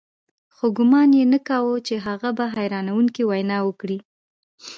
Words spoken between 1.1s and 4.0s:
یې نه کاوه چې هغه به حیرانوونکې وینا وکړي